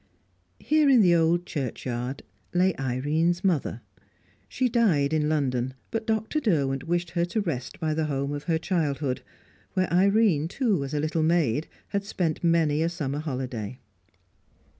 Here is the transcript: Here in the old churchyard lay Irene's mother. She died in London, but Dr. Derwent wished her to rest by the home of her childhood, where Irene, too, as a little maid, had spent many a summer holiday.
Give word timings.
Here 0.59 0.89
in 0.89 1.01
the 1.01 1.13
old 1.13 1.45
churchyard 1.45 2.23
lay 2.55 2.73
Irene's 2.79 3.43
mother. 3.43 3.81
She 4.49 4.67
died 4.67 5.13
in 5.13 5.29
London, 5.29 5.75
but 5.91 6.07
Dr. 6.07 6.39
Derwent 6.39 6.85
wished 6.85 7.11
her 7.11 7.23
to 7.25 7.39
rest 7.41 7.79
by 7.79 7.93
the 7.93 8.05
home 8.05 8.33
of 8.33 8.45
her 8.45 8.57
childhood, 8.57 9.21
where 9.73 9.93
Irene, 9.93 10.47
too, 10.47 10.83
as 10.83 10.95
a 10.95 10.99
little 10.99 11.21
maid, 11.21 11.67
had 11.89 12.03
spent 12.03 12.43
many 12.43 12.81
a 12.81 12.89
summer 12.89 13.19
holiday. 13.19 13.77